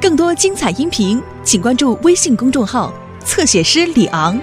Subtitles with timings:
[0.00, 2.92] 更多精彩音频，请关注微信公众号
[3.24, 4.38] “侧写师李昂”。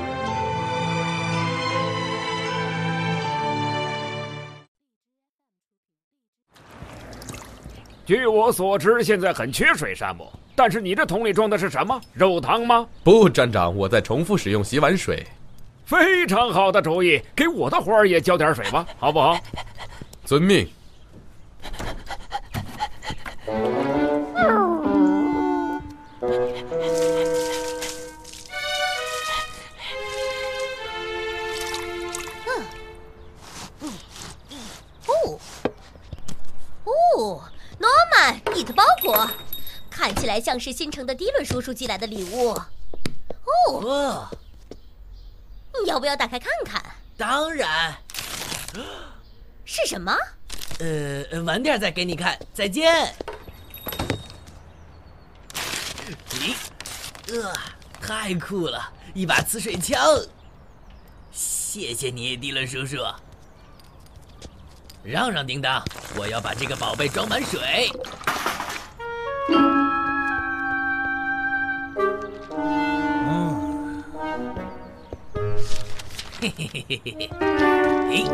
[8.04, 10.27] 据我所知，现在很缺水，山姆。
[10.55, 12.02] 但是你这桶里装的是什么？
[12.13, 12.86] 肉汤吗？
[13.04, 15.25] 不，站长，我在重复使用洗碗水。
[15.86, 19.38] 非常好的主意，给我的花儿也浇点水吧，好不好？
[20.25, 20.68] 遵命。
[35.08, 35.40] 哦，
[36.86, 37.44] 哦，
[37.78, 39.30] 诺曼，你的包裹
[39.90, 42.58] 看起来像是新城的迪伦叔叔寄来的礼物。
[43.66, 44.30] 哦，
[45.84, 46.82] 你要不要打开看看？
[47.18, 47.94] 当然。
[49.66, 50.18] 是什么？
[50.80, 52.40] 呃，晚点再给你看。
[52.54, 53.14] 再见。
[56.32, 56.56] 咦，
[57.31, 57.54] 呃，
[58.01, 59.98] 太酷了，一把呲水枪。
[61.32, 62.98] 谢谢你，迪伦叔叔。
[65.01, 65.81] 让让，叮当，
[66.17, 67.89] 我要把这个宝贝装满水。
[73.29, 74.03] 嗯，
[76.41, 77.29] 嘿嘿嘿嘿嘿嘿，
[78.09, 78.25] 嘿，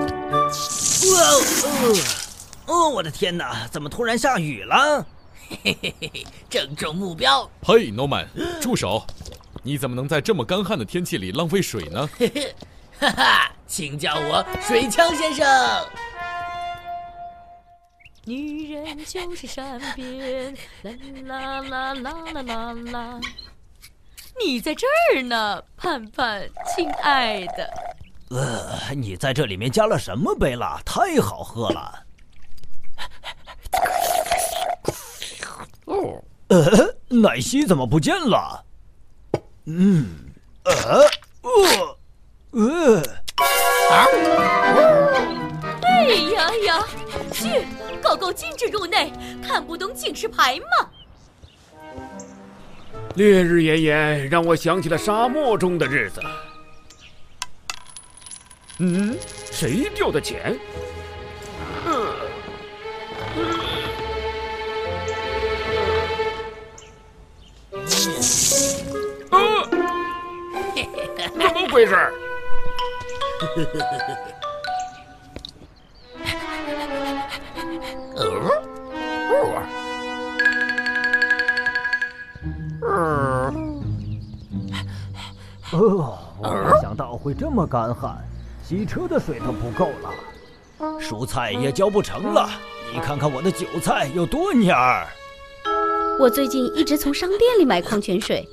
[1.13, 1.95] 哇哦，
[2.65, 5.05] 哦，我的天哪，怎么突然下雨了？
[5.49, 7.49] 嘿嘿嘿嘿，正中目标。
[7.61, 8.27] 嘿，诺曼，
[8.61, 9.05] 住手！
[9.63, 12.09] 你怎么能在这么干旱的天气里浪费水呢？
[12.17, 12.55] 嘿嘿，
[12.99, 15.45] 哈哈，请叫我水枪先生。
[18.25, 20.53] 女人就是善变，
[21.25, 23.19] 啦啦啦啦啦啦啦！
[24.39, 27.69] 你在这儿呢，盼盼，亲爱的。
[28.29, 30.79] 呃，你在这里面加了什么贝拉？
[30.85, 32.03] 太好喝了。
[36.49, 38.63] 呃，奶昔怎么不见了？
[39.65, 40.05] 嗯，
[40.63, 40.73] 呃，
[41.41, 41.97] 呃，
[42.51, 43.01] 呃，
[43.91, 44.07] 啊！
[45.81, 46.87] 哎呀呀，
[47.31, 47.65] 去！
[48.01, 49.11] 狗狗禁止入内，
[49.45, 50.89] 看不懂警示牌吗？
[53.15, 56.21] 烈日炎炎，让我想起了沙漠中的日子。
[58.77, 59.17] 嗯，
[59.51, 60.57] 谁掉的钱？
[71.77, 71.93] 回事？
[85.71, 88.17] 哦，我没想到会这么干旱，
[88.63, 90.11] 洗车的水都不够了，
[90.99, 92.49] 蔬菜也浇不成了。
[92.91, 95.05] 你看看我的韭菜有多蔫儿。
[96.19, 98.43] 我最近一直从商店里买矿泉水。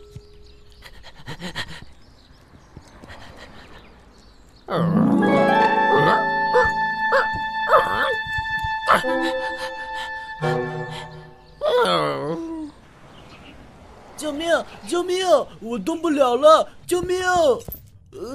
[14.16, 14.64] 救命！
[14.86, 15.26] 救命！
[15.60, 16.66] 我动不了了！
[16.86, 17.20] 救命！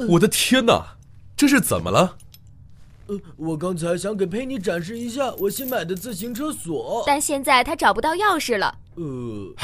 [0.07, 0.97] 我的天哪，
[1.35, 2.17] 这是怎么了？
[3.07, 8.77] 呃，我刚才想给佩妮展示一下我新买的自行车锁，但现在他找不到钥匙了。
[8.95, 9.55] 呃，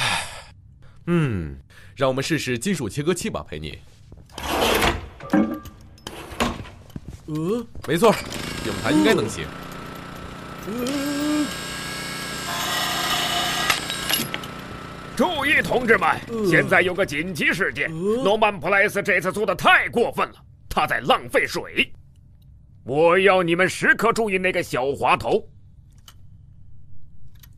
[1.06, 1.60] 嗯，
[1.96, 3.78] 让我们试试金属切割器吧，佩妮。
[7.28, 8.14] 呃，没错，
[8.66, 9.46] 用它应该能行。
[10.68, 11.46] 呃，
[15.16, 16.10] 注意，同志们，
[16.50, 17.92] 现在有个紧急事件。
[17.92, 20.36] 诺曼普莱斯这次做的太过分了，
[20.70, 21.92] 他在浪费水。
[22.84, 25.44] 我要你们时刻注意那个小滑头。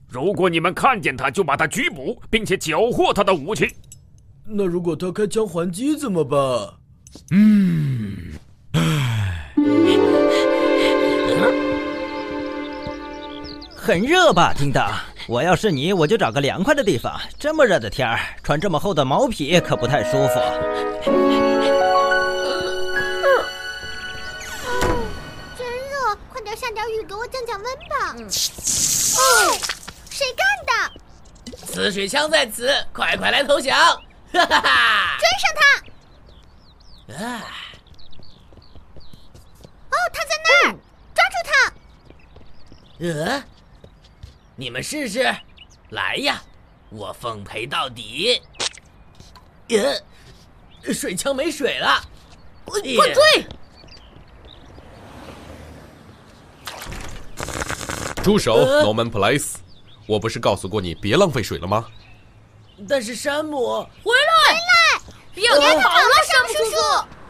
[0.09, 3.69] 如果你们看见他，就把他拘捕，并且缴获他的武器。
[4.45, 6.39] 那如果他开枪还击怎么办？
[7.31, 8.31] 嗯，
[13.88, 14.92] 很热吧，叮当？
[15.30, 17.18] 我要是你，我就找个凉快的地方。
[17.39, 20.34] 这么热的天儿，穿这么厚的毛皮可不太舒服。
[25.56, 28.13] 真热，快点下点雨给我降降温吧。
[29.16, 29.57] 哦，
[30.10, 31.56] 谁干的？
[31.66, 33.74] 磁水枪在此，快快来投降！
[34.33, 35.18] 哈哈哈！
[35.18, 35.50] 追上
[37.07, 37.24] 他！
[37.24, 37.42] 啊，
[39.92, 40.75] 哦，他在那儿，
[41.16, 41.72] 抓住他！
[43.00, 43.42] 呃，
[44.59, 45.24] 你们试试，
[45.92, 46.42] 来呀，
[46.89, 48.42] 我奉陪到底。
[49.69, 50.01] 呃，
[50.92, 52.01] 水枪没水了，
[52.65, 53.45] 快追！
[58.24, 59.57] 住手，，Norman Place！！
[60.07, 61.86] 我不是告诉过你别浪费水了吗？
[62.89, 64.59] 但是山姆，回来，回来，
[65.36, 66.77] 别跑了，山姆叔叔。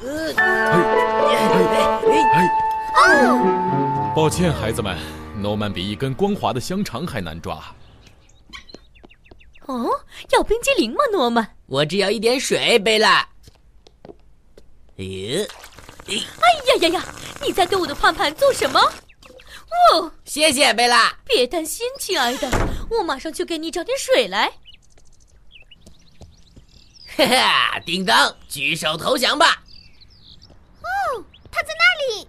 [0.05, 0.33] 呃，
[4.15, 4.97] 抱歉，孩子们，
[5.37, 7.63] 诺曼比一根光滑的香肠还难抓。
[9.67, 9.89] 哦，
[10.31, 11.47] 要冰激凌吗，诺曼？
[11.67, 13.27] 我只要一点水，贝拉。
[14.97, 15.47] 咦，
[16.07, 17.05] 哎呀呀呀！
[17.41, 18.79] 你在对我的盼盼做什么？
[19.91, 21.13] 哦，谢谢贝拉。
[21.25, 22.49] 别担心，亲爱的，
[22.89, 24.51] 我马上去给你找点水来。
[27.17, 29.61] 哈哈，叮当，举手投降吧。
[30.81, 32.27] 哦，他在那里。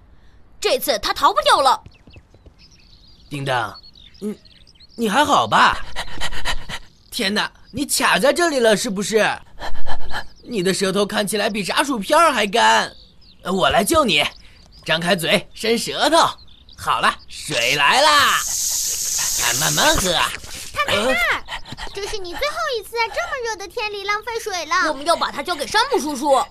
[0.60, 1.82] 这次他逃不掉了。
[3.28, 3.78] 叮当，
[4.20, 4.38] 你
[4.96, 5.78] 你还好吧？
[7.10, 9.28] 天哪，你卡在这里了是不是？
[10.42, 12.90] 你的舌头看起来比炸薯片还干。
[13.44, 14.24] 我来救你，
[14.84, 16.16] 张开嘴，伸舌头。
[16.76, 18.38] 好了，水来啦，
[19.60, 20.10] 慢慢喝。
[20.72, 21.44] 他在那儿。
[21.92, 24.88] 这是你最后一次在这么热的天里浪费水了。
[24.88, 26.42] 我们要把它交给山姆叔叔。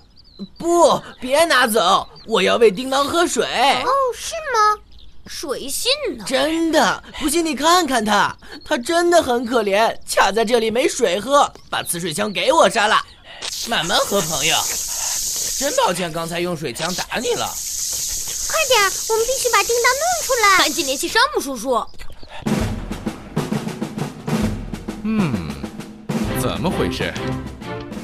[0.58, 3.46] 不，别拿走，我要喂叮当喝水。
[3.46, 4.84] 哦，是吗？
[5.28, 6.24] 水信呢？
[6.26, 11.52] 真的，不信你看看他，他真的很可怜，卡在这里没水喝。
[11.70, 12.96] 把呲水枪给我，杀了，
[13.68, 14.56] 慢慢喝，朋友。
[15.58, 17.46] 真抱歉，刚才用水枪打你了。
[18.48, 20.58] 快点，我们必须把叮当弄出来。
[20.60, 21.86] 赶紧联系山姆叔叔。
[25.04, 25.50] 嗯，
[26.42, 27.14] 怎么回事？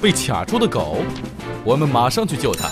[0.02, 0.98] 被卡住的狗，
[1.64, 2.70] 我们马上去救它。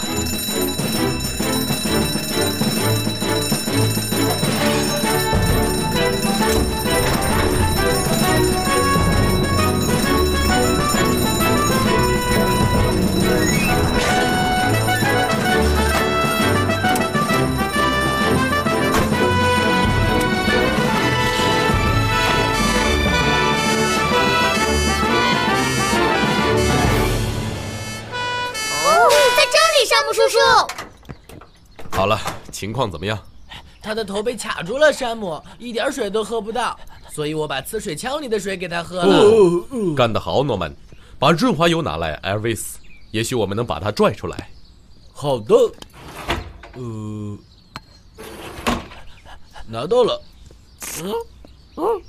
[32.01, 32.19] 好了，
[32.51, 33.15] 情况怎么样？
[33.80, 36.75] 他的头被卡住了，山姆一点水都喝不到，
[37.12, 39.24] 所以我把呲水枪里的水给他喝了。
[39.95, 40.74] 干得好，诺曼，
[41.19, 42.80] 把润滑油拿来，艾尔维斯，
[43.12, 44.50] 也许我们能把他拽出来。
[45.13, 45.56] 好的，
[46.74, 47.38] 呃，
[49.68, 50.19] 拿到了。
[51.04, 51.13] 嗯
[51.75, 52.01] 嗯，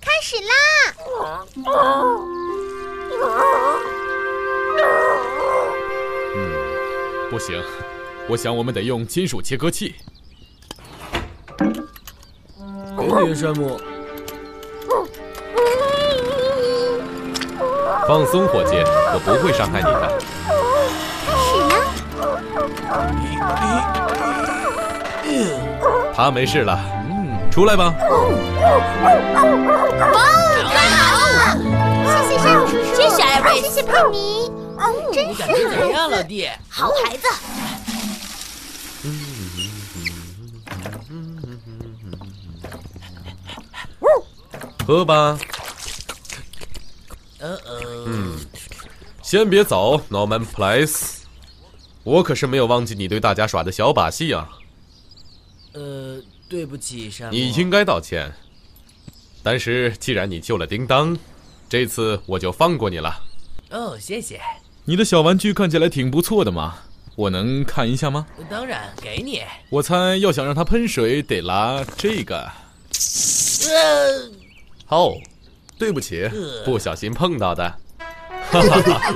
[0.00, 1.46] 开始啦！
[7.32, 7.58] 不行，
[8.28, 9.94] 我想我们得用金属切割器。
[11.56, 13.80] 给你，山姆。
[18.06, 18.76] 放松，伙计，
[19.14, 20.18] 我不会伤害你的。
[21.24, 21.56] 开始
[26.02, 26.12] 了。
[26.14, 26.78] 他没事了，
[27.08, 27.94] 嗯，出来吧。
[32.04, 34.61] 谢谢山姆叔叔，谢谢艾瑞，谢谢佩妮。
[35.12, 36.48] 真是怎么样，老弟？
[36.68, 37.26] 好孩子。
[44.86, 45.38] 喝吧。
[47.38, 48.38] 嗯嗯。
[49.22, 51.18] 先别走，Norman Place。
[52.04, 54.48] 我可是没有忘记你对大家耍的小把戏啊。
[55.72, 57.32] 呃，对不起，山姆。
[57.32, 58.30] 你应该道歉。
[59.42, 61.16] 但是既然你救了叮当，
[61.68, 63.22] 这次我就放过你了。
[63.70, 64.40] 哦，谢谢。
[64.84, 66.74] 你的小玩具看起来挺不错的嘛，
[67.14, 68.26] 我能看一下吗？
[68.50, 69.40] 当然，给你。
[69.70, 72.50] 我猜要想让它喷水，得拿这个。
[73.70, 74.28] 呃，
[74.88, 75.14] 哦，
[75.78, 76.28] 对不起，
[76.64, 77.72] 不小心碰到的。
[78.50, 79.12] 哈哈哈。